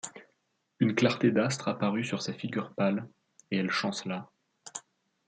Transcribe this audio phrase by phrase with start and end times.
[0.79, 3.07] Une clarté d’astre apparut sur sa figure pâle,
[3.51, 4.31] et elle chancela.